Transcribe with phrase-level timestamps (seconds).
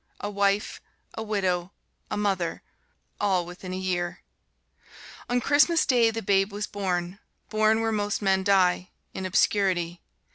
[0.19, 0.81] A wife,
[1.13, 1.73] a widow,
[2.09, 2.63] a mother
[3.19, 4.23] all within a year!
[5.29, 7.19] On Christmas Day the babe was born
[7.51, 10.01] born where most men die: in obscurity.